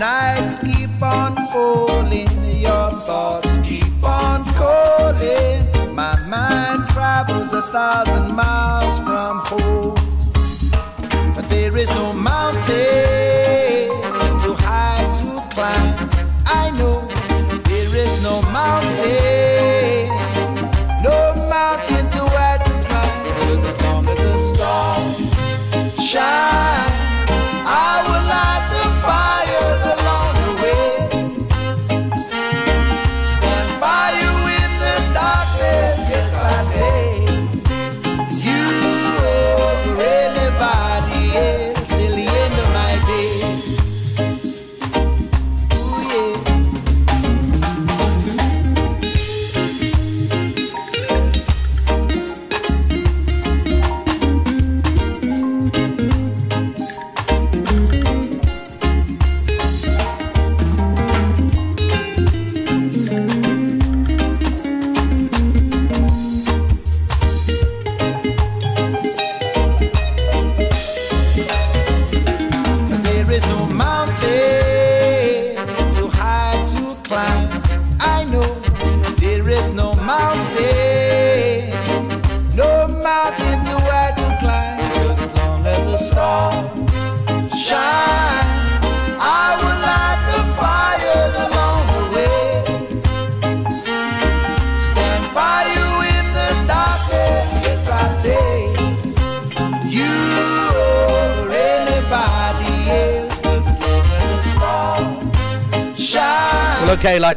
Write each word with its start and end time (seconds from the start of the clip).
nights 0.00 0.56
keep 0.56 1.02
on 1.02 1.36
falling, 1.52 2.26
your 2.58 2.90
thoughts 3.04 3.58
keep 3.58 4.02
on 4.02 4.46
calling. 4.54 5.94
My 5.94 6.18
mind 6.26 6.88
travels 6.88 7.52
a 7.52 7.60
thousand 7.60 8.34
miles. 8.34 8.89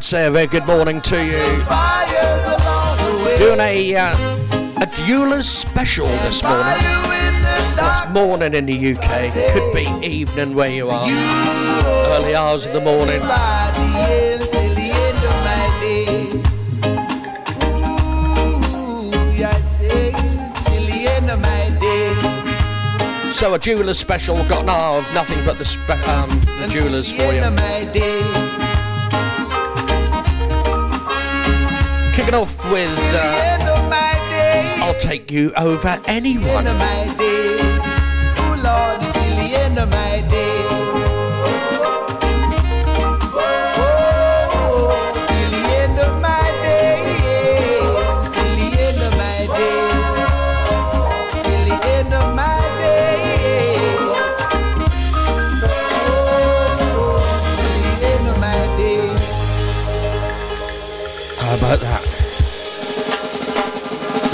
Let's 0.04 0.10
say 0.10 0.26
a 0.26 0.32
very 0.32 0.48
good 0.48 0.66
morning 0.66 1.00
to 1.00 1.16
you. 1.26 1.38
Doing 3.38 3.62
a 3.62 3.96
uh, 3.96 4.18
a 4.82 4.86
dueler's 5.08 5.48
special 5.48 6.08
this 6.08 6.44
morning. 6.44 6.76
It's 6.76 8.10
morning 8.10 8.54
in 8.54 8.66
the 8.66 8.96
UK. 8.98 9.32
Could 9.54 9.74
be 9.74 9.88
evening 10.06 10.56
where 10.56 10.70
you 10.70 10.90
are. 10.90 11.08
Early 11.08 12.36
hours 12.36 12.66
of 12.66 12.74
the 12.74 12.82
morning. 12.82 13.22
So 23.32 23.54
a 23.54 23.58
jeweler's 23.58 24.00
special. 24.00 24.36
Got 24.50 24.64
an 24.64 24.70
of 24.70 25.14
nothing 25.14 25.46
but 25.46 25.58
the, 25.58 25.64
spe- 25.64 26.06
um, 26.10 26.30
the 26.60 26.68
jewelers 26.70 27.10
for 27.10 27.32
you. 27.32 28.73
Kicking 32.14 32.36
off 32.36 32.64
with 32.72 32.96
uh, 33.16 33.58
I'll 34.84 34.94
Take 35.00 35.32
You 35.32 35.52
Over 35.56 36.00
Anyone. 36.06 37.33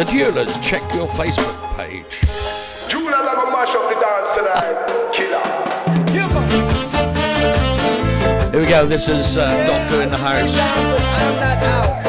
Jewelers, 0.09 0.57
check 0.59 0.81
your 0.95 1.07
Facebook 1.07 1.55
page. 1.77 2.21
Gonna 2.91 3.51
mash 3.51 3.75
up 3.75 3.87
the 3.89 3.95
dance 4.01 4.31
tonight. 4.33 4.77
Killer. 5.13 5.43
Here 8.51 8.59
we 8.59 8.65
go, 8.67 8.85
this 8.87 9.07
is 9.07 9.37
uh, 9.37 9.45
Doctor 9.67 10.01
in 10.01 10.09
the 10.09 10.17
House. 10.17 12.08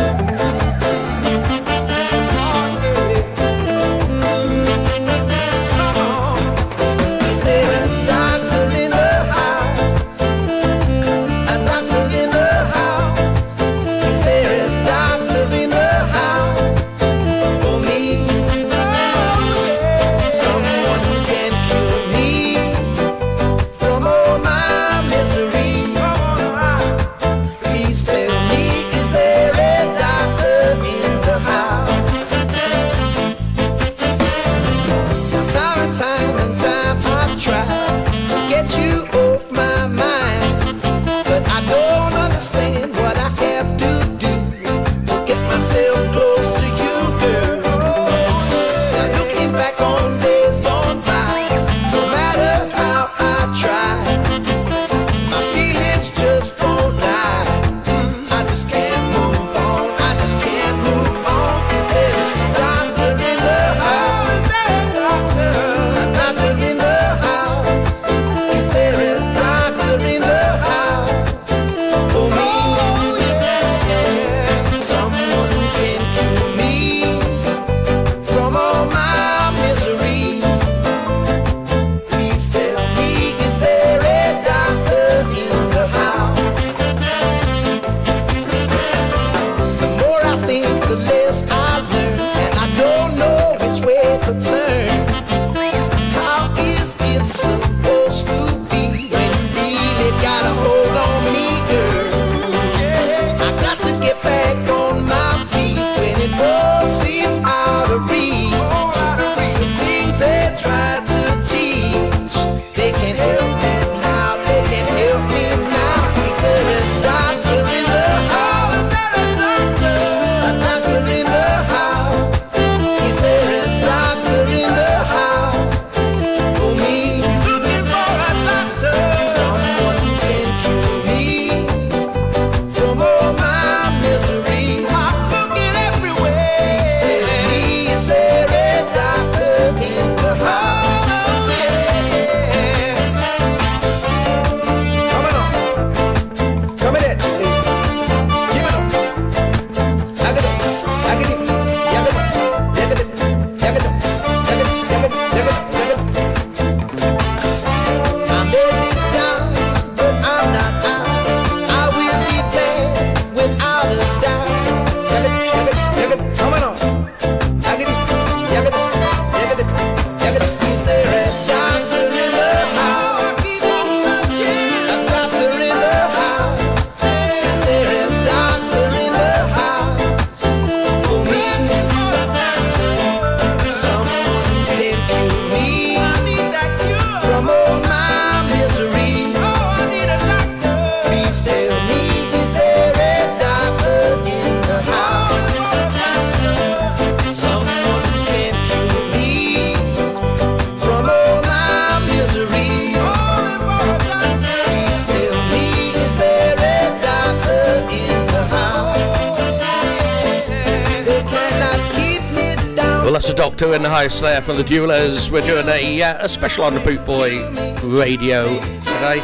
In 213.70 213.82
the 213.82 213.88
house 213.88 214.20
there 214.20 214.40
for 214.40 214.52
the 214.52 214.64
Duelers. 214.64 215.30
We're 215.30 215.46
doing 215.46 215.68
a, 215.68 216.02
uh, 216.02 216.24
a 216.24 216.28
special 216.28 216.64
on 216.64 216.74
the 216.74 216.80
Boot 216.80 217.04
Boy 217.04 217.38
radio 217.84 218.58
today. 218.80 219.20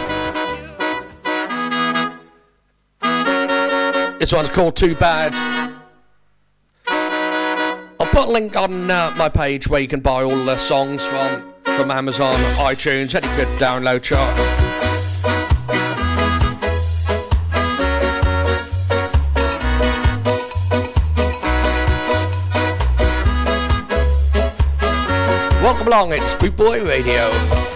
This 4.20 4.32
one's 4.32 4.48
called 4.50 4.76
Too 4.76 4.94
Bad. 4.94 5.34
I'll 6.86 8.06
put 8.06 8.28
a 8.28 8.30
link 8.30 8.56
on 8.56 8.88
uh, 8.88 9.12
my 9.18 9.28
page 9.28 9.66
where 9.66 9.80
you 9.80 9.88
can 9.88 10.00
buy 10.00 10.22
all 10.22 10.44
the 10.44 10.58
songs 10.58 11.04
from, 11.04 11.52
from 11.64 11.90
Amazon, 11.90 12.36
iTunes, 12.56 13.16
any 13.16 13.26
good 13.36 13.48
download 13.58 14.04
chart. 14.04 14.65
along, 25.86 26.12
it's 26.12 26.34
Boot 26.34 26.56
Boy 26.56 26.84
Radio. 26.84 27.75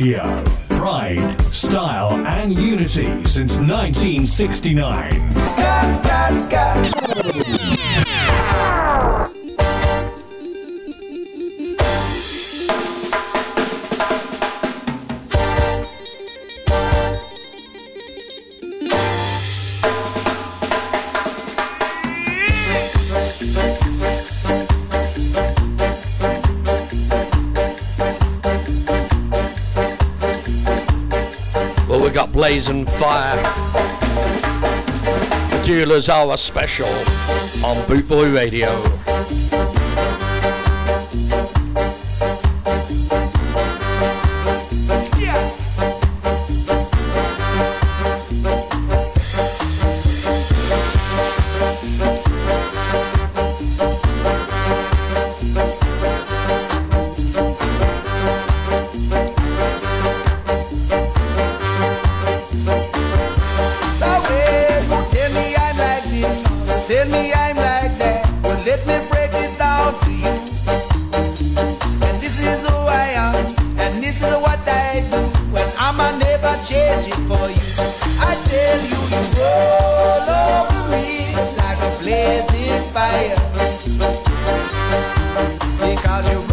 Radio. 0.00 0.42
Pride, 0.70 1.42
style, 1.52 2.14
and 2.26 2.58
unity 2.58 3.04
since 3.26 3.58
1969. 3.58 5.12
Scott, 5.42 5.94
Scott, 5.94 6.38
Scott. 6.38 6.99
blazing 32.60 32.84
fire. 32.84 33.42
The 35.64 36.10
Hour 36.10 36.36
special 36.36 36.88
on 37.64 37.86
Boot 37.88 38.06
Boy 38.06 38.30
Radio. 38.34 38.99
you 86.28 86.49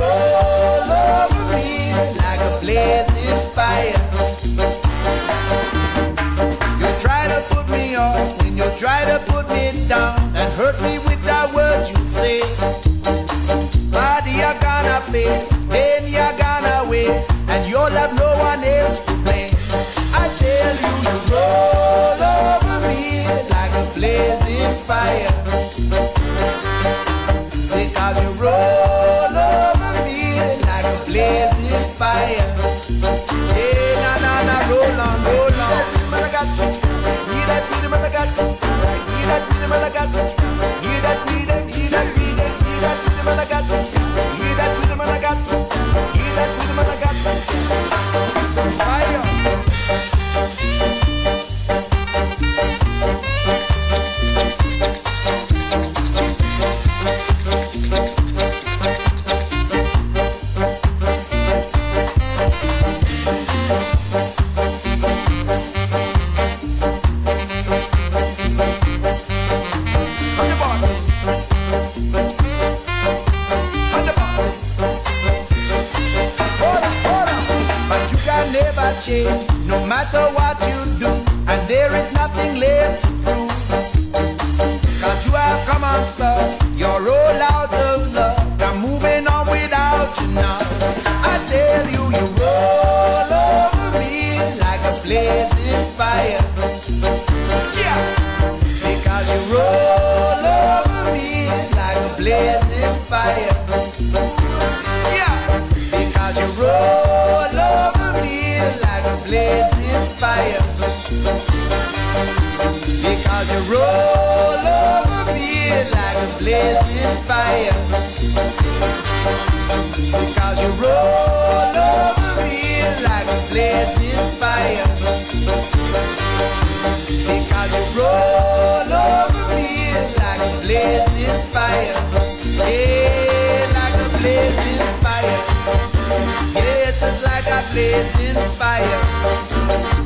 blazing 137.71 138.35
fire. 138.57 139.01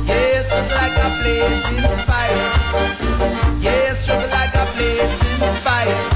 Yes, 0.06 0.48
just 0.48 0.74
like 0.74 0.96
a 0.96 1.08
blazing 1.22 1.84
fire. 2.06 2.48
Yes, 3.60 4.06
just 4.06 4.30
like 4.30 4.54
a 4.54 4.66
blazing 4.76 5.56
fire. 5.62 6.12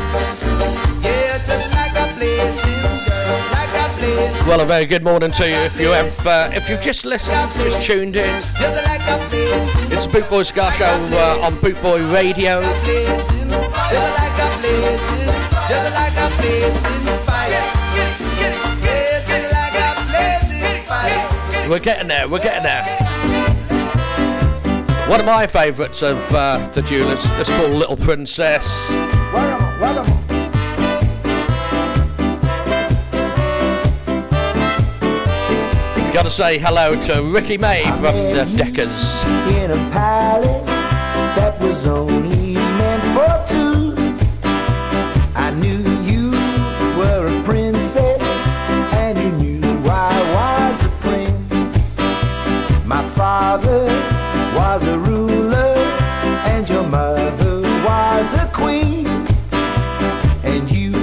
Well, 4.46 4.60
a 4.60 4.64
very 4.64 4.86
good 4.86 5.02
morning 5.02 5.32
to 5.32 5.48
you. 5.48 5.56
If 5.56 5.80
you 5.80 5.88
have, 5.88 6.26
uh, 6.26 6.50
if 6.54 6.68
you've 6.68 6.80
just 6.80 7.04
listened, 7.04 7.50
just 7.58 7.82
tuned 7.82 8.14
in, 8.16 8.42
it's 9.90 10.06
Boot 10.06 10.28
Boy 10.30 10.44
Ska 10.44 10.72
Show 10.72 10.84
uh, 10.84 11.40
on 11.44 11.58
Boot 11.60 11.80
Boy 11.82 12.00
Radio. 12.12 12.60
We're 21.68 21.80
getting 21.80 22.06
there. 22.08 22.28
We're 22.28 22.38
getting 22.38 22.62
there. 22.62 22.84
One 25.08 25.18
of 25.20 25.26
my 25.26 25.46
favourites 25.46 26.00
of 26.02 26.16
uh, 26.32 26.68
the 26.74 26.82
Jewelers 26.82 27.18
It's 27.40 27.50
called 27.50 27.72
Little 27.72 27.96
Princess. 27.96 28.90
welcome. 29.32 30.12
Gotta 36.12 36.30
say 36.30 36.58
hello 36.58 36.98
to 37.02 37.22
Ricky 37.24 37.58
May 37.58 37.82
from 38.00 38.14
the 38.14 38.44
Deckers. 38.56 39.22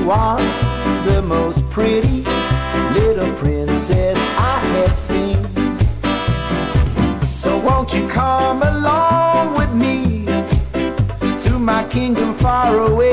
you 0.04 0.12
are 0.12 0.38
the 1.06 1.22
most 1.22 1.62
pretty 1.70 2.24
little 2.94 3.34
princess 3.36 4.18
I 4.38 4.60
have 4.76 4.98
seen. 4.98 5.42
So 7.36 7.58
won't 7.60 7.94
you 7.94 8.06
come 8.10 8.62
along 8.64 9.58
with 9.58 9.74
me 9.74 10.26
to 11.46 11.58
my 11.58 11.88
kingdom 11.90 12.34
far 12.34 12.78
away? 12.80 13.13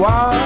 why? 0.00 0.39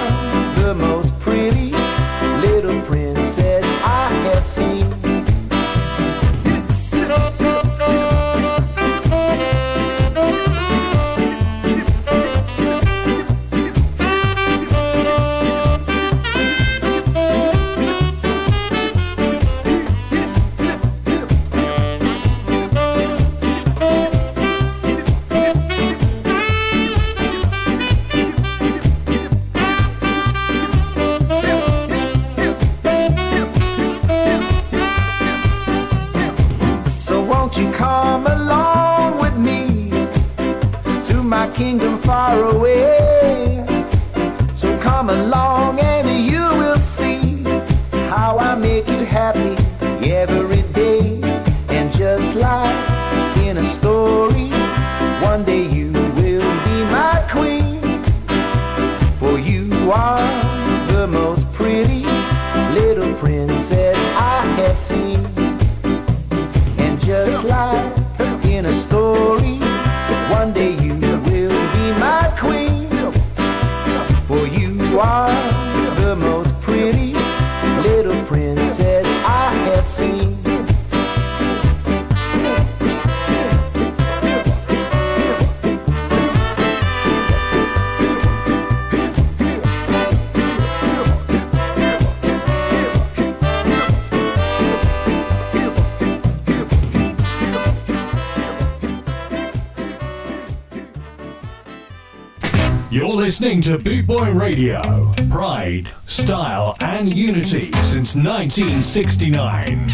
to 103.64 103.78
Boot 103.78 104.06
Boy 104.06 104.30
Radio. 104.30 105.14
Pride, 105.30 105.88
style, 106.04 106.76
and 106.80 107.08
unity 107.16 107.72
since 107.82 108.14
1969. 108.14 109.88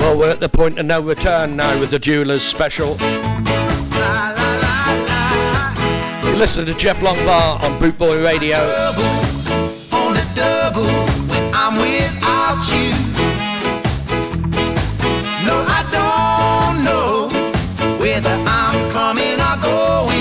Well, 0.00 0.18
we're 0.18 0.30
at 0.30 0.40
the 0.40 0.48
point 0.48 0.80
of 0.80 0.86
no 0.86 1.00
return 1.00 1.54
now 1.54 1.78
with 1.78 1.90
the 1.90 2.00
Jewelers 2.00 2.42
special. 2.42 2.96
La, 2.96 4.34
la, 4.36 4.56
la, 5.06 5.74
You're 6.24 6.34
listening 6.36 6.66
to 6.66 6.74
Jeff 6.74 6.98
Longbar 6.98 7.62
on 7.62 7.78
Bootboy 7.78 8.24
Radio. 8.24 9.41
whether 18.02 18.36
I'm 18.46 18.90
coming 18.90 19.40
or 19.40 19.56
going. 19.62 20.11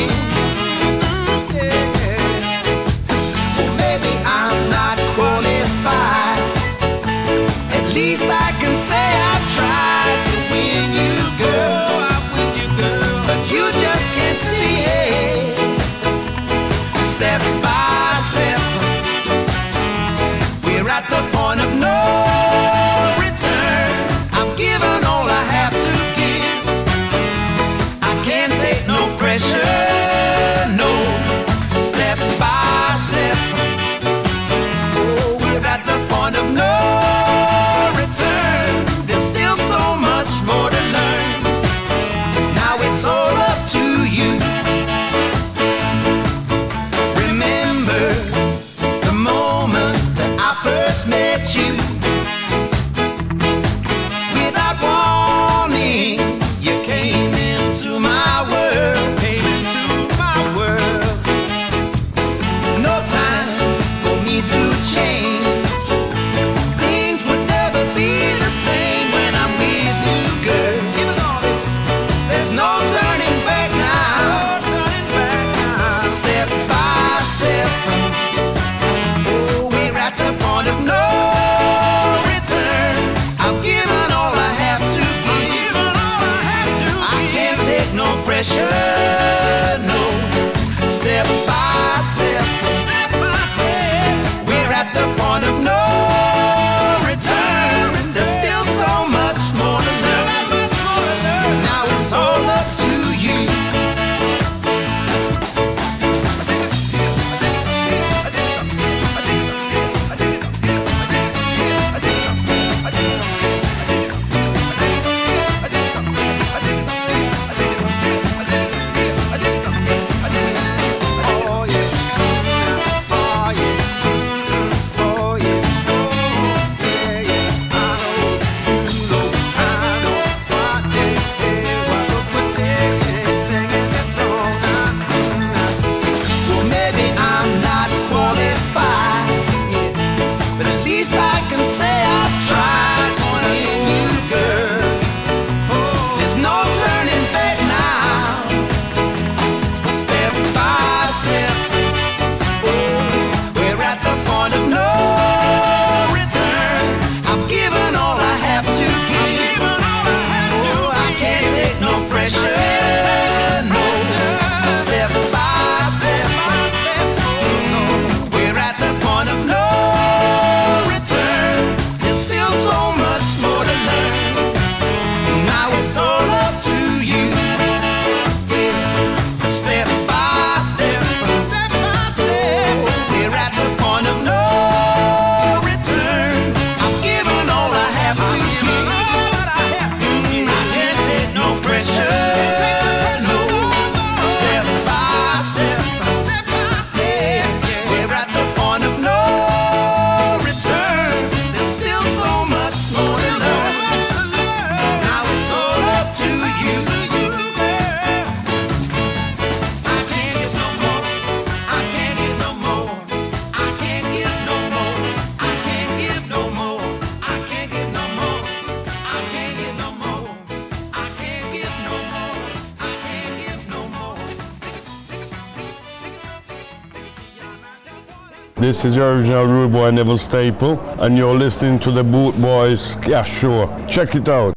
This 228.61 228.85
is 228.85 228.95
your 228.95 229.15
original 229.15 229.45
Rude 229.47 229.71
Boy 229.71 229.89
Neville 229.89 230.17
Staple, 230.17 230.79
and 230.99 231.17
you're 231.17 231.33
listening 231.33 231.79
to 231.79 231.89
the 231.89 232.03
Boot 232.03 232.39
Boys 232.39 232.95
Yeah, 233.07 233.23
sure. 233.23 233.67
Check 233.87 234.13
it 234.13 234.29
out. 234.29 234.53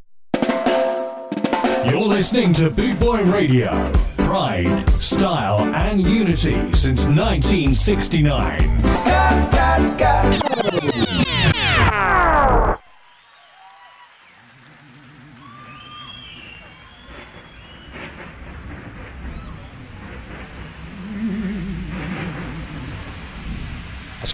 You're 1.87 2.07
listening 2.07 2.53
to 2.53 2.69
Boot 2.69 3.01
Boy 3.01 3.23
Radio. 3.25 3.71
Pride, 4.19 4.91
style, 4.91 5.63
and 5.75 6.07
unity 6.07 6.53
since 6.75 7.07
1969. 7.07 8.61
Scott, 8.85 9.43
Scott, 9.43 9.81
Scott. 9.87 10.55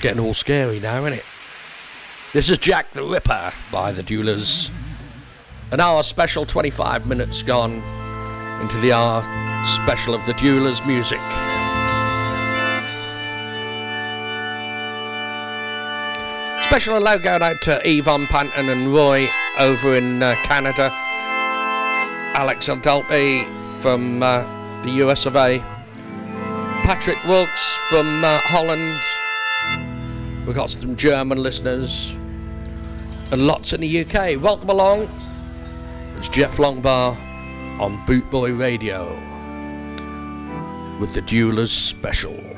getting 0.01 0.21
all 0.21 0.35
scary 0.35 0.81
now, 0.81 1.01
isn't 1.01 1.19
it? 1.19 1.25
This 2.33 2.49
is 2.49 2.59
Jack 2.59 2.91
the 2.93 3.03
Ripper 3.03 3.53
by 3.71 3.93
the 3.93 4.03
Duelers. 4.03 4.71
An 5.73 5.81
hour 5.81 6.03
special, 6.03 6.47
25 6.47 7.07
minutes 7.07 7.43
gone 7.43 7.83
into 8.61 8.79
the 8.79 8.93
hour 8.93 9.23
special 9.65 10.15
of 10.15 10.25
the 10.27 10.33
Duelers 10.35 10.85
music. 10.87 11.19
Special 16.65 16.95
hello 16.95 17.19
going 17.19 17.43
out 17.43 17.61
to 17.63 17.81
Yvonne 17.85 18.27
Panton 18.29 18.69
and 18.69 18.95
Roy 18.95 19.29
over 19.59 19.97
in 19.97 20.23
uh, 20.23 20.35
Canada. 20.45 20.91
Alex 22.35 22.69
Adulty 22.69 23.45
from 23.81 24.23
uh, 24.23 24.43
the 24.83 24.91
US 25.05 25.27
of 25.27 25.37
A. 25.37 25.59
Patrick 26.85 27.23
Wilkes 27.25 27.75
from 27.89 28.25
uh, 28.25 28.39
Holland. 28.39 29.01
We've 30.47 30.57
got 30.57 30.71
some 30.71 30.97
German 30.97 31.43
listeners 31.43 32.11
and 33.31 33.47
lots 33.47 33.73
in 33.73 33.83
the 33.83 34.05
UK. 34.05 34.43
Welcome 34.43 34.71
along. 34.71 35.09
It's 36.19 36.29
Jeff 36.29 36.57
Longbar 36.57 37.17
on 37.79 37.99
Bootboy 38.07 38.59
Radio 38.59 39.11
with 40.99 41.13
the 41.15 41.23
Duelers 41.23 41.69
Special. 41.69 42.50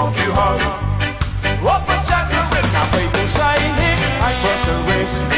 won't 0.00 0.16
you 0.16 0.32
hug? 0.32 0.60
What 1.60 1.84
would 1.84 2.00
Jack 2.08 2.32
the 2.32 2.40
Ripper? 2.48 2.72
Now 2.72 2.88
wait 2.96 3.12
inside 3.20 3.60
it. 3.60 3.98
I 4.24 4.32
put 4.40 4.58
the 4.64 4.76
risk 4.96 5.28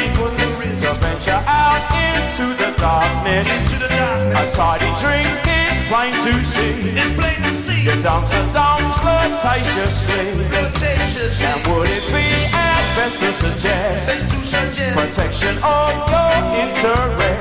to 0.83 0.91
venture 1.03 1.41
out 1.43 1.83
into 1.91 2.47
the 2.55 2.71
darkness. 2.79 3.51
Into 3.51 3.83
the 3.83 3.91
darkness. 3.91 4.39
A 4.39 4.55
tidy 4.55 4.91
drink 5.03 5.27
is 5.51 5.75
plain 5.91 6.15
to 6.15 6.33
see. 6.47 6.95
It's 6.95 7.11
plain 7.19 7.39
to 7.43 7.51
see. 7.51 7.83
The 7.83 7.99
dancer 7.99 8.39
dances 8.55 8.95
flirtatiously. 9.03 10.31
flirtatiously. 10.47 11.43
And 11.43 11.59
would 11.67 11.91
it 11.91 12.05
be 12.15 12.27
as 12.55 12.85
best 12.95 13.19
to 13.19 13.31
suggest? 13.35 14.07
Best 14.07 14.31
to 14.31 14.39
suggest. 14.47 14.95
Protection 14.95 15.55
of 15.59 15.91
your 16.07 16.31
interest. 16.63 17.32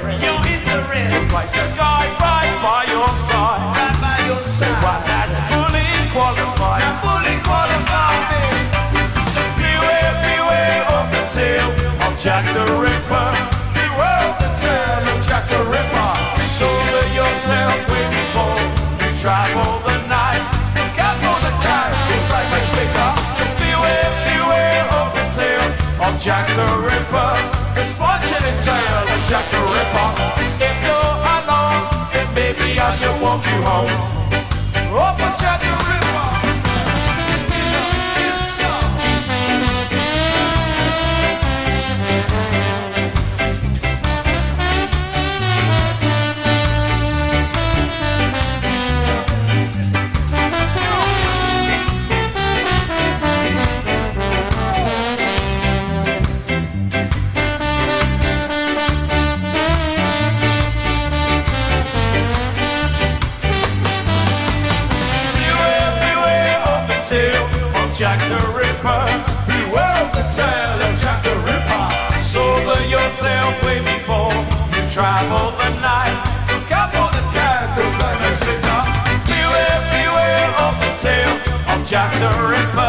Jack 26.22 26.46
the 26.54 26.62
Ripper. 26.78 27.34
Misfortune 27.74 28.54
tale 28.62 29.10
of 29.10 29.22
Jack 29.28 29.44
the 29.50 29.58
Ripper. 29.74 30.08
If 30.62 30.76
you're 30.86 31.18
alone, 31.34 31.82
maybe 32.32 32.78
I 32.78 32.90
should 32.92 33.20
walk 33.20 33.44
you 33.44 33.60
home. 33.66 33.90
Oh, 34.94 35.12
but 35.18 35.36
Jack 35.40 35.58
the 35.58 35.81
wondering. 82.22 82.81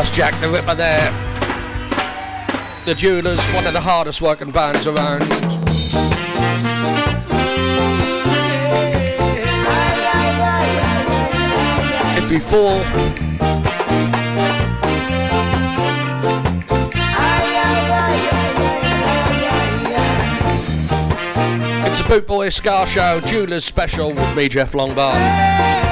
that's 0.00 0.16
Jack 0.16 0.40
the 0.40 0.48
Ripper 0.48 0.74
there. 0.74 1.12
The 2.86 2.94
Jewelers, 2.94 3.38
one 3.52 3.66
of 3.66 3.74
the 3.74 3.82
hardest 3.82 4.22
working 4.22 4.50
bands 4.50 4.86
around. 4.86 5.20
If 12.16 12.32
you 12.32 12.40
fall, 12.40 12.80
it's 21.84 22.00
a 22.00 22.04
Boot 22.08 22.26
Boy 22.26 22.48
Ska 22.48 22.86
Show 22.86 23.20
Jewelers 23.20 23.66
special 23.66 24.14
with 24.14 24.34
me, 24.34 24.48
Jeff 24.48 24.72
Longbar. 24.72 25.89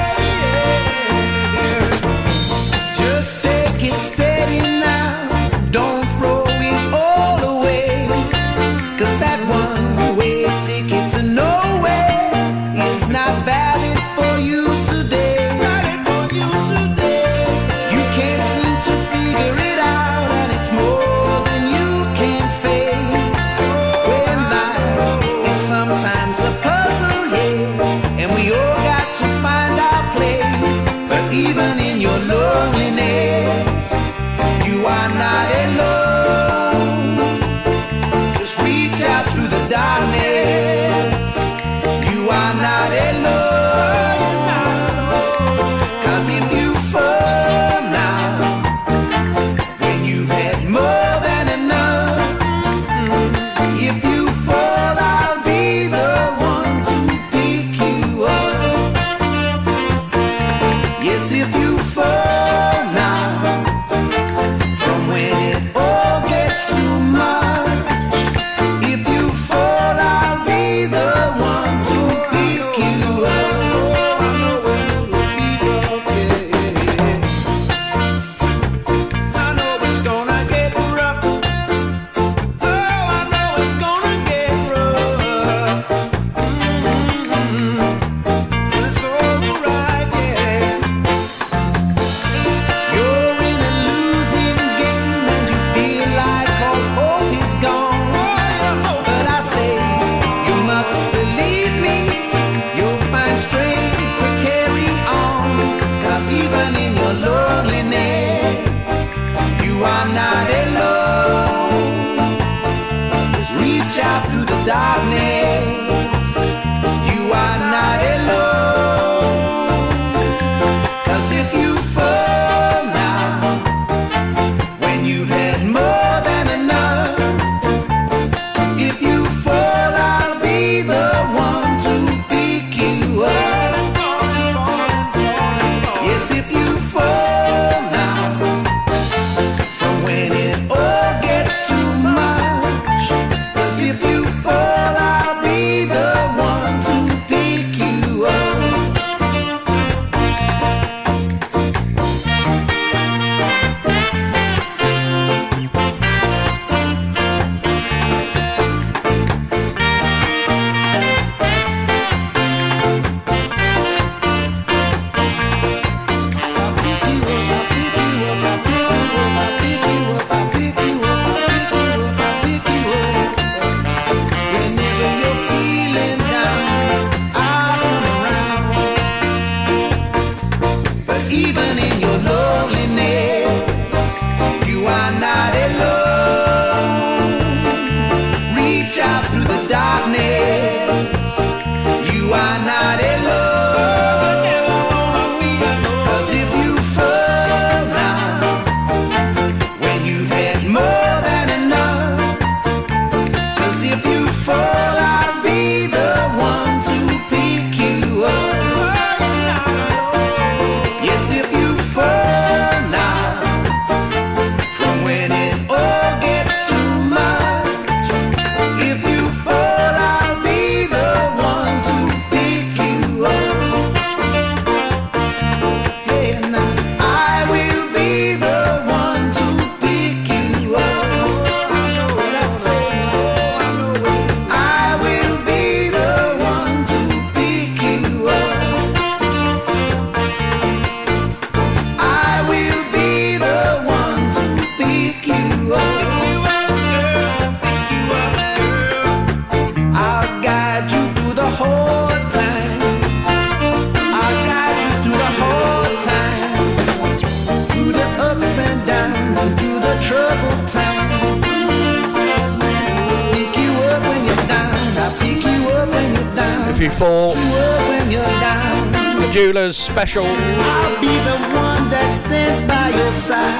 special. 269.99 270.23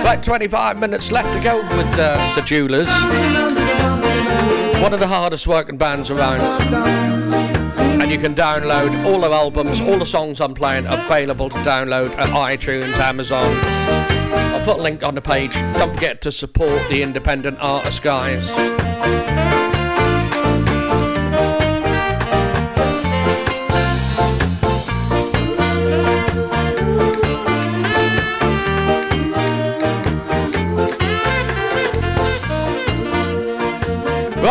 Right, 0.05 0.23
25 0.23 0.79
minutes 0.79 1.11
left 1.11 1.35
to 1.35 1.43
go 1.43 1.61
with 1.75 1.99
uh, 1.99 2.15
the 2.33 2.41
Dualers. 2.41 2.87
One 4.81 4.93
of 4.93 5.01
the 5.01 5.07
hardest 5.07 5.47
working 5.47 5.75
bands 5.75 6.09
around. 6.09 6.39
And 8.01 8.09
you 8.09 8.17
can 8.17 8.35
download 8.35 9.03
all 9.03 9.19
their 9.19 9.33
albums, 9.33 9.81
all 9.81 9.97
the 9.97 10.05
songs 10.05 10.39
I'm 10.39 10.53
playing 10.53 10.85
available 10.85 11.49
to 11.49 11.57
download 11.57 12.11
at 12.17 12.29
iTunes, 12.29 12.97
Amazon. 12.99 13.53
I'll 14.53 14.63
put 14.63 14.77
a 14.77 14.81
link 14.81 15.03
on 15.03 15.15
the 15.15 15.21
page. 15.21 15.53
Don't 15.53 15.93
forget 15.93 16.21
to 16.21 16.31
support 16.31 16.87
the 16.87 17.03
independent 17.03 17.57
artists, 17.59 17.99
guys. 17.99 18.49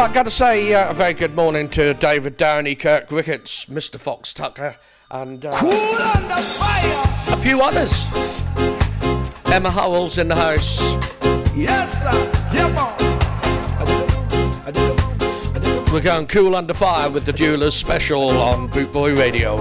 Right, 0.08 0.14
got 0.14 0.22
to 0.24 0.30
say 0.30 0.72
uh, 0.72 0.88
a 0.90 0.94
very 0.94 1.12
good 1.12 1.36
morning 1.36 1.68
to 1.68 1.92
David 1.92 2.38
Downey, 2.38 2.74
Kirk 2.74 3.12
Ricketts, 3.12 3.66
Mr. 3.66 4.00
Fox 4.00 4.32
Tucker, 4.32 4.74
and 5.10 5.44
uh, 5.44 5.50
a 7.28 7.36
few 7.36 7.60
others. 7.60 8.06
Emma 9.52 9.70
Howells 9.70 10.16
in 10.16 10.28
the 10.28 10.34
house. 10.34 10.80
Yes, 11.54 12.02
sir. 12.02 12.32
Yeah, 12.54 12.72
We're 15.92 16.00
going 16.00 16.26
cool 16.26 16.56
under 16.56 16.72
fire 16.72 17.10
with 17.10 17.26
the 17.26 17.32
Dualers 17.32 17.72
special 17.74 18.30
on 18.30 18.70
Bootboy 18.70 19.18
Radio. 19.18 19.58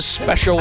Special. 0.00 0.60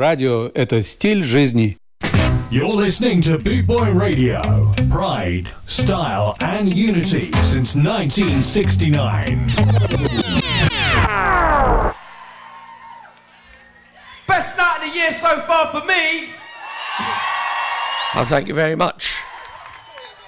радио – 0.00 0.54
это 0.54 0.82
стиль 0.82 1.22
жизни. 1.22 1.78
You're 2.50 2.74
listening 2.74 3.20
to 3.22 3.38
Bootboy 3.38 3.92
Radio. 3.94 4.72
Pride, 4.88 5.48
style, 5.66 6.34
and 6.40 6.72
unity 6.72 7.30
since 7.42 7.74
1969. 7.76 9.48
Best 14.26 14.56
night 14.56 14.78
of 14.78 14.84
the 14.84 14.98
year 14.98 15.12
so 15.12 15.36
far 15.40 15.66
for 15.70 15.84
me. 15.86 16.30
Oh, 18.14 18.24
thank 18.24 18.48
you 18.48 18.54
very 18.54 18.76
much. 18.76 19.14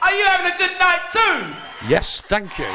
Are 0.02 0.12
you 0.12 0.24
having 0.26 0.52
a 0.52 0.58
good 0.58 0.78
night 0.78 1.00
too? 1.10 1.46
Yes, 1.88 2.20
thank 2.20 2.58
you. 2.58 2.66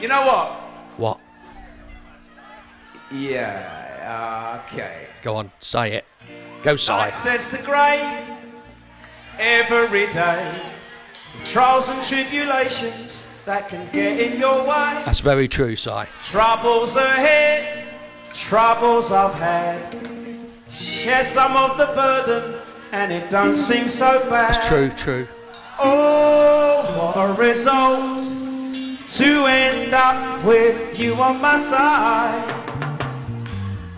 You 0.00 0.08
know 0.08 0.24
what? 0.26 0.50
What? 0.50 0.59
Yeah, 3.13 4.63
okay. 4.65 5.07
Go 5.21 5.35
on, 5.35 5.51
say 5.59 5.93
it. 5.93 6.05
Go, 6.63 6.73
I 6.73 7.09
Si. 7.09 7.27
says 7.27 7.51
the 7.51 7.65
great 7.65 8.23
every 9.39 10.07
day. 10.11 10.53
Trials 11.43 11.89
and 11.89 12.03
tribulations 12.03 13.27
that 13.45 13.67
can 13.67 13.87
get 13.91 14.19
in 14.19 14.39
your 14.39 14.61
way. 14.61 15.01
That's 15.05 15.19
very 15.19 15.47
true, 15.47 15.75
Si. 15.75 15.89
Troubles 16.19 16.95
ahead, 16.95 17.85
troubles 18.33 19.11
I've 19.11 19.33
had. 19.33 19.97
Share 20.69 21.23
some 21.23 21.55
of 21.57 21.77
the 21.77 21.87
burden, 21.87 22.61
and 22.91 23.11
it 23.11 23.29
don't 23.29 23.57
seem 23.57 23.89
so 23.89 24.19
bad. 24.29 24.53
That's 24.53 24.67
true, 24.67 24.89
true. 24.95 25.27
Oh, 25.79 27.13
what 27.13 27.29
a 27.29 27.33
result 27.33 28.21
to 29.07 29.45
end 29.47 29.93
up 29.93 30.45
with 30.45 30.97
you 30.97 31.15
on 31.15 31.41
my 31.41 31.57
side. 31.57 32.60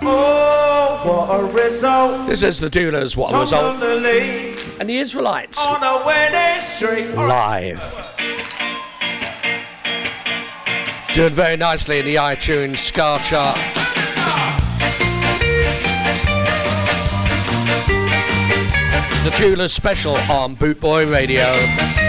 Oh, 0.05 1.01
what 1.05 1.39
a 1.39 1.43
result. 1.63 2.27
This 2.27 2.43
is 2.43 2.59
the 2.59 2.69
Dualers, 2.69 3.15
what 3.15 3.33
a 3.33 3.39
result. 3.39 3.79
the 3.79 4.77
And 4.79 4.89
the 4.89 4.97
Israelites, 4.97 5.57
on 5.59 5.83
a 5.83 6.05
winning 6.05 6.61
streak. 6.61 7.15
live. 7.15 7.81
Doing 11.13 11.33
very 11.33 11.57
nicely 11.57 11.99
in 11.99 12.05
the 12.05 12.15
iTunes 12.15 12.79
Ska 12.79 13.19
chart. 13.23 13.57
The 19.23 19.29
Dualers 19.37 19.71
Special 19.71 20.15
on 20.29 20.55
Bootboy 20.55 21.09
Radio. 21.11 22.02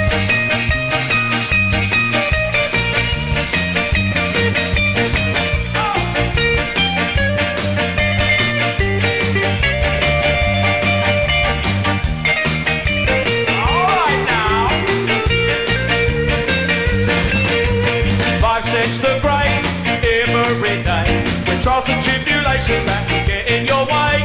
Trials 21.62 21.88
and 21.88 22.02
tribulations 22.02 22.86
that 22.86 23.06
can 23.08 23.26
get 23.26 23.50
in 23.50 23.66
your 23.66 23.84
way. 23.86 24.24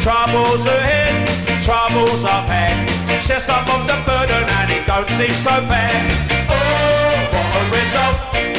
Troubles 0.00 0.66
ahead, 0.66 1.14
troubles 1.62 2.24
I've 2.24 2.46
had. 2.46 2.88
Share 3.20 3.40
some 3.40 3.64
of 3.68 3.86
the 3.86 3.98
burden 4.06 4.48
and 4.48 4.70
it 4.72 4.86
don't 4.86 5.08
seem 5.10 5.34
so 5.34 5.50
bad. 5.68 6.00
Oh, 6.48 7.30
what 7.32 7.56
a 7.56 7.70
result 7.70 8.49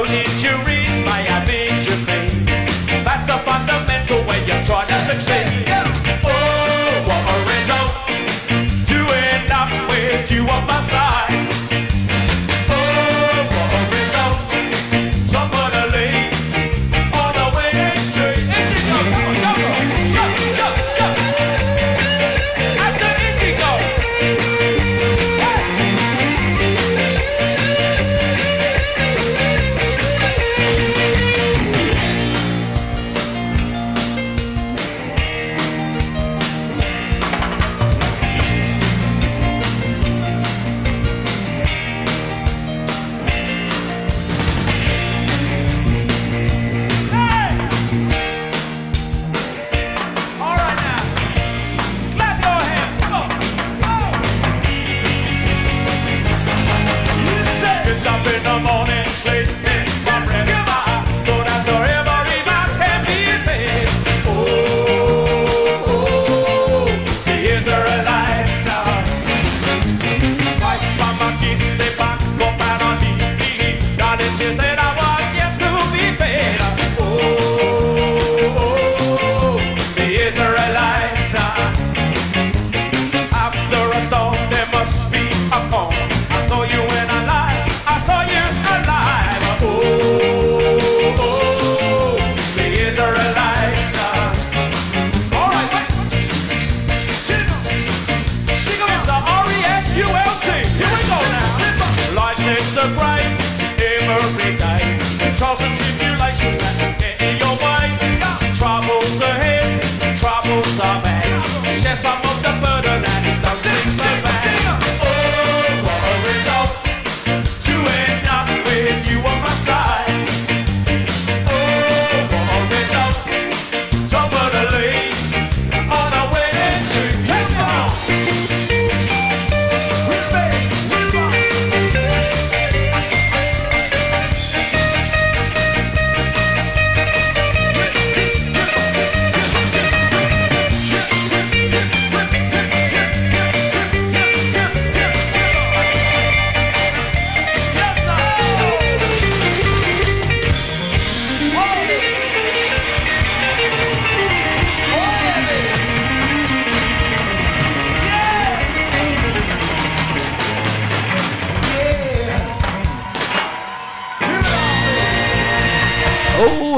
Though 0.00 0.06
injuries 0.06 0.96
have 1.04 1.50
injured 1.50 2.06
me. 2.06 3.04
That's 3.04 3.28
a 3.28 3.36
fundamental 3.40 4.24
way 4.24 4.38
you're 4.46 4.64
trying 4.64 4.88
to 4.88 4.98
succeed. 4.98 5.66
Oh, 6.24 7.02
what 7.04 7.22
a 7.28 7.38
result 7.44 7.92
to 8.88 8.98
end 9.28 9.50
up 9.50 9.68
with 9.90 10.32
you 10.32 10.48
on 10.48 10.66
my 10.66 10.80
side. 10.88 11.59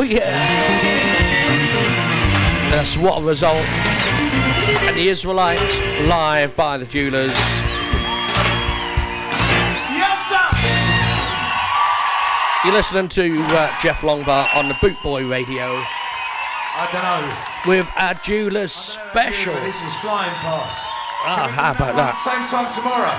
Oh, 0.03 0.05
yeah. 0.05 0.35
That's 2.73 2.97
what 2.97 3.23
a 3.23 3.25
result. 3.25 3.55
And 3.55 4.97
the 4.97 5.09
Israelites 5.09 5.79
live 6.09 6.57
by 6.57 6.77
the 6.77 6.85
Dualers. 6.85 7.29
Yes, 9.95 10.19
sir. 10.27 10.51
You're 12.65 12.75
listening 12.75 13.07
to 13.11 13.45
uh, 13.55 13.79
Jeff 13.81 14.01
Longbar 14.01 14.53
on 14.57 14.67
the 14.67 14.75
Bootboy 14.75 15.31
Radio 15.31 15.67
I 15.71 16.89
don't 16.91 17.05
know. 17.05 17.71
with 17.71 17.89
our 17.97 18.15
Dualers 18.15 18.71
special. 18.71 19.55
This 19.61 19.81
is 19.83 19.95
flying 19.99 20.35
past. 20.43 20.85
Ah, 21.25 21.47
how 21.49 21.71
about 21.71 21.95
that? 21.95 22.17
Same 22.17 22.45
time 22.51 22.67
tomorrow. 22.75 23.15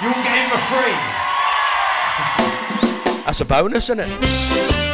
You'll 0.00 0.14
get 0.24 0.38
in 0.40 0.48
for 0.48 0.62
free. 3.12 3.22
That's 3.26 3.42
a 3.42 3.44
bonus, 3.44 3.90
isn't 3.90 4.00
it? 4.00 4.91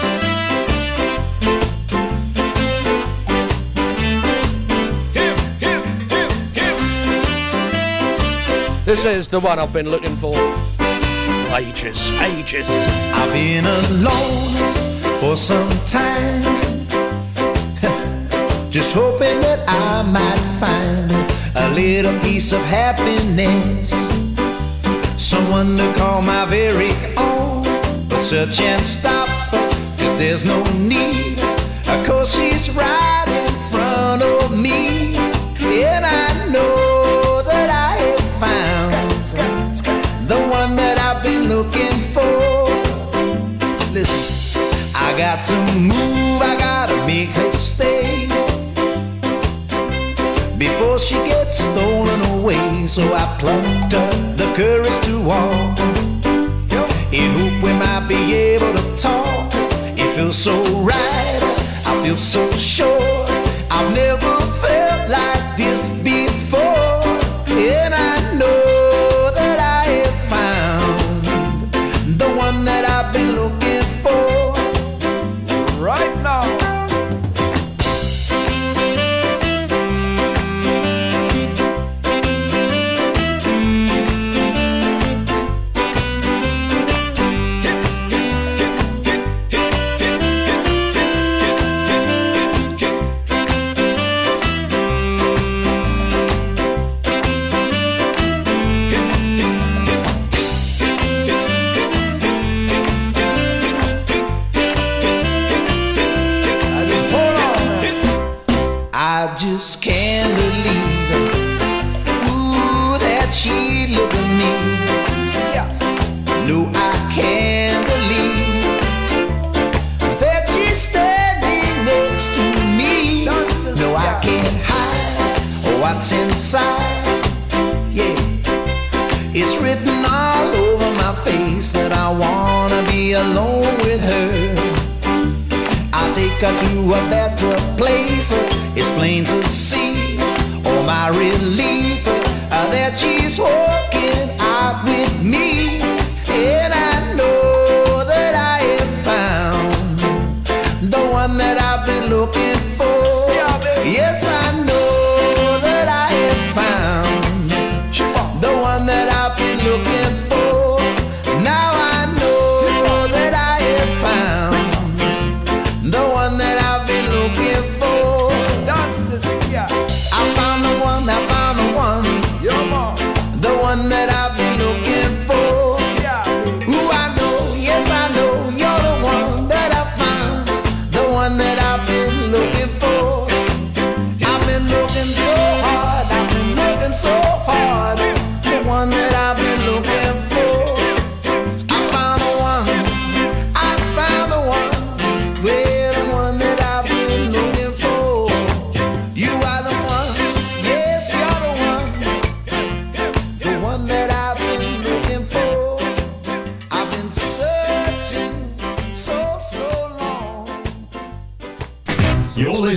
This 8.88 9.04
is 9.04 9.28
the 9.28 9.38
one 9.38 9.58
I've 9.58 9.70
been 9.70 9.90
looking 9.90 10.16
for. 10.16 10.32
Ages, 11.54 12.10
ages. 12.22 12.64
I've 12.66 13.30
been 13.34 13.66
alone 13.66 14.48
for 15.20 15.36
some 15.36 15.68
time, 15.86 16.40
just 18.70 18.94
hoping 18.94 19.42
that 19.42 19.62
I 19.68 20.02
might 20.10 20.38
find 20.58 21.12
a 21.54 21.68
little 21.74 22.18
piece 22.20 22.54
of 22.54 22.62
happiness, 22.62 23.90
someone 25.22 25.76
to 25.76 25.92
call 25.98 26.22
my 26.22 26.46
very 26.46 26.94
own. 27.18 27.64
But 28.08 28.22
search 28.22 28.58
and 28.62 28.86
stop, 28.86 29.28
cause 29.98 30.16
there's 30.16 30.46
no 30.46 30.62
need, 30.78 31.38
of 31.88 32.06
course 32.06 32.34
she's 32.34 32.70
right 32.70 33.17
So 52.98 53.04
I 53.14 53.36
plucked 53.38 53.94
up 53.94 54.12
the 54.36 54.52
courage 54.56 54.98
to 55.06 55.20
walk. 55.22 55.78
In 57.12 57.30
hope 57.38 57.62
we 57.62 57.72
might 57.78 58.08
be 58.08 58.34
able 58.34 58.72
to 58.72 58.96
talk. 58.96 59.52
It 59.96 60.16
feels 60.16 60.36
so 60.36 60.52
right. 60.80 61.40
I 61.86 62.02
feel 62.02 62.16
so 62.16 62.50
sure. 62.50 63.24
I've 63.70 63.94
never 63.94 64.37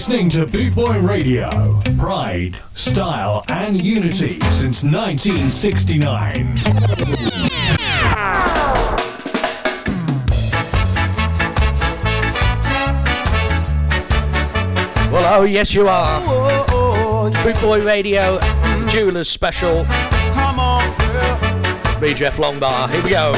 listening 0.01 0.29
to 0.29 0.47
Boot 0.47 0.73
Boy 0.73 0.99
Radio. 0.99 1.79
Pride, 1.99 2.57
style, 2.73 3.43
and 3.47 3.79
unity 3.79 4.39
since 4.49 4.83
1969. 4.83 6.55
Well, 15.11 15.39
oh, 15.39 15.43
yes, 15.43 15.75
you 15.75 15.87
are. 15.87 16.19
Oh, 16.23 16.65
oh, 16.69 17.31
oh, 17.31 17.43
Boot 17.43 17.61
Boy 17.61 17.85
Radio, 17.85 18.39
Dualers 18.89 19.27
Special. 19.27 19.85
Come 20.33 20.57
on, 20.57 20.97
girl. 20.97 22.01
Me, 22.01 22.15
Jeff 22.15 22.37
Longbar. 22.37 22.89
Here 22.89 23.03
we 23.03 23.11
go. 23.11 23.33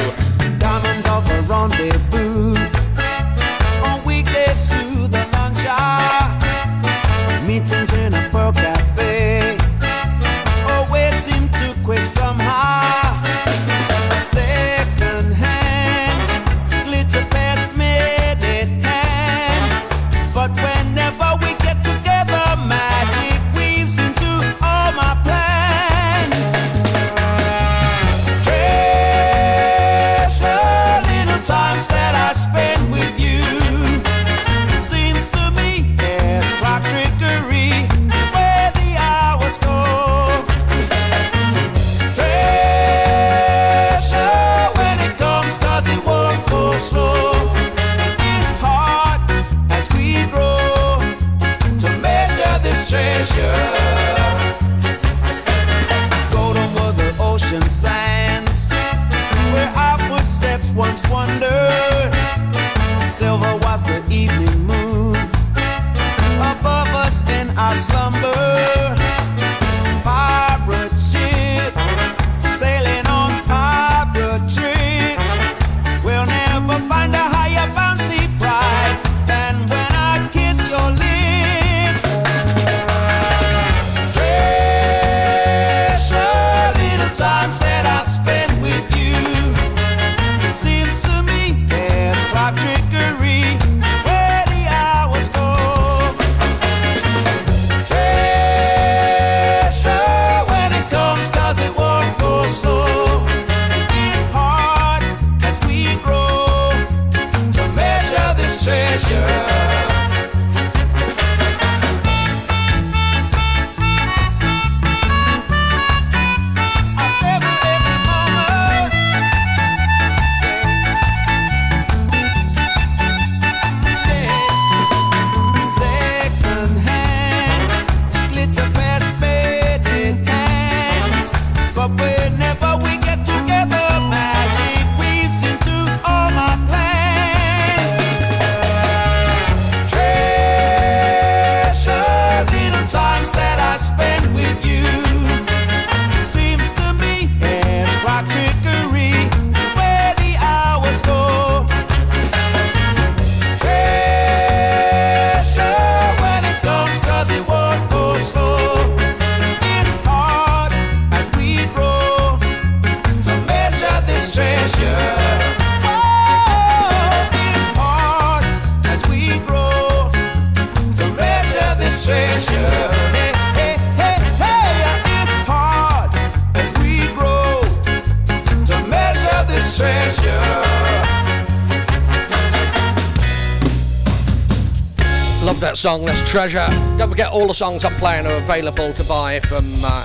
Song, 185.84 186.06
that's 186.06 186.22
Treasure. 186.30 186.66
Don't 186.96 187.10
forget 187.10 187.30
all 187.30 187.46
the 187.46 187.52
songs 187.52 187.84
I'm 187.84 187.92
playing 187.96 188.26
are 188.26 188.36
available 188.36 188.94
to 188.94 189.04
buy 189.04 189.38
from 189.40 189.66
uh, 189.84 190.02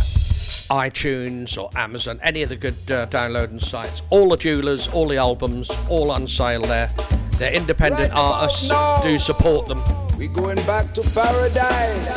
iTunes 0.69 1.57
or 1.57 1.69
Amazon, 1.73 2.19
any 2.21 2.41
of 2.41 2.49
the 2.49 2.57
good 2.57 2.75
uh, 2.91 3.05
downloading 3.05 3.61
sites. 3.61 4.01
All 4.09 4.27
the 4.27 4.35
Dualers, 4.35 4.93
all 4.93 5.07
the 5.07 5.15
albums, 5.15 5.71
all 5.87 6.11
on 6.11 6.27
sale 6.27 6.63
there. 6.63 6.91
They're 7.37 7.53
independent 7.53 8.11
Right 8.11 8.19
artists. 8.19 8.67
now. 8.67 9.01
Do 9.01 9.17
support 9.17 9.69
them. 9.69 9.81
We're 10.17 10.27
going 10.27 10.57
back 10.65 10.93
to 10.95 11.01
paradise. 11.11 12.07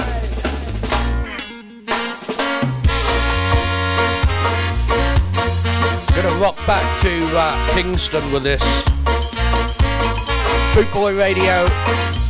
Gonna 6.16 6.36
rock 6.40 6.56
back 6.66 7.00
to 7.02 7.28
uh, 7.38 7.74
Kingston 7.74 8.32
with 8.32 8.42
this. 8.42 8.60
Bootboy 10.74 11.16
Radio. 11.16 12.21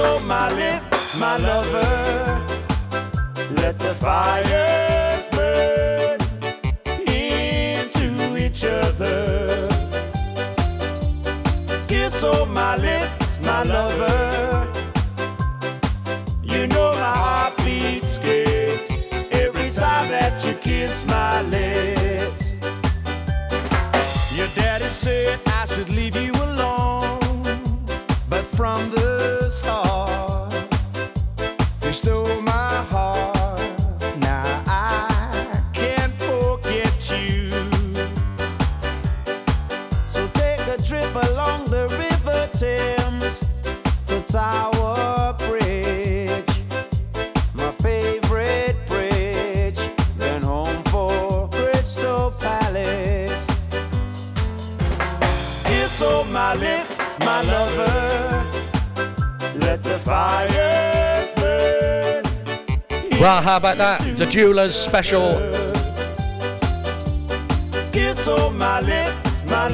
on 0.00 0.26
my 0.26 0.48
lip, 0.52 0.82
my 1.18 1.36
lover. 1.36 2.46
Let 3.62 3.78
the 3.78 3.94
fires 3.94 5.28
burn 5.36 6.20
into 7.08 8.36
each 8.36 8.64
other. 8.64 9.68
Kiss 11.88 12.22
on 12.22 12.52
my 12.52 12.76
lips, 12.76 13.38
my 13.42 13.62
lover. 13.62 14.29
How 63.50 63.56
about 63.56 63.78
that? 63.78 63.98
The 64.16 64.26
Dualers 64.26 64.74
special. 64.74 65.32
Kiss 67.90 68.28
on 68.28 68.56
my 68.56 68.78
lips, 68.78 69.42
my 69.46 69.66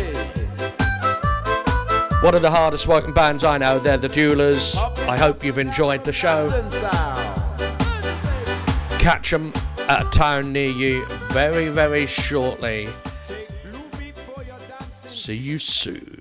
One 2.24 2.34
of 2.34 2.42
the 2.42 2.50
hardest 2.50 2.88
working 2.88 3.14
bands 3.14 3.44
I 3.44 3.60
know, 3.60 3.78
they're 3.78 3.98
the 3.98 4.08
Dualers. 4.08 4.76
I 5.08 5.20
hope 5.20 5.44
you've 5.44 5.60
enjoyed 5.60 6.04
the 6.04 6.14
show. 6.14 6.50
Catch 9.04 9.32
them 9.32 9.52
at 9.90 10.02
a 10.02 10.10
town 10.12 10.54
near 10.54 10.70
you 10.70 11.06
very, 11.34 11.68
very 11.68 12.08
shortly. 12.08 12.88
See 15.10 15.36
you 15.36 15.60
soon. 15.60 16.13